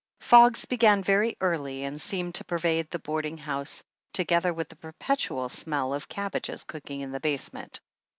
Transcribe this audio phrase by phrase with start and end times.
[0.19, 5.47] Fogs began very early, and seemed to pervade the boarding house, together with the perpetual
[5.47, 7.79] smell of cabbages cooking in the basement.